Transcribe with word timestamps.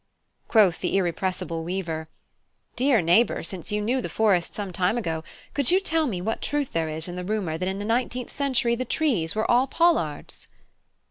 Quoth 0.47 0.79
the 0.79 0.97
irrepressible 0.97 1.63
weaver: 1.63 2.09
"Dear 2.75 3.03
neighbour, 3.03 3.43
since 3.43 3.71
you 3.71 3.79
knew 3.81 4.01
the 4.01 4.09
Forest 4.09 4.55
some 4.55 4.73
time 4.73 4.97
ago, 4.97 5.23
could 5.53 5.69
you 5.69 5.79
tell 5.79 6.07
me 6.07 6.21
what 6.21 6.41
truth 6.41 6.73
there 6.73 6.89
is 6.89 7.07
in 7.07 7.17
the 7.17 7.23
rumour 7.23 7.55
that 7.55 7.69
in 7.69 7.77
the 7.77 7.85
nineteenth 7.85 8.31
century 8.31 8.73
the 8.73 8.83
trees 8.83 9.35
were 9.35 9.45
all 9.51 9.67
pollards?" 9.67 10.47